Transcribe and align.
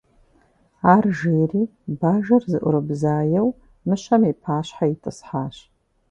Ар 0.93 1.05
жери 1.19 1.61
бажэр 1.99 2.43
зыӀурыбзаеу 2.51 3.49
мыщэм 3.87 4.21
и 4.31 4.33
пащхьэ 4.43 4.85
итӀысхьащ. 4.93 5.55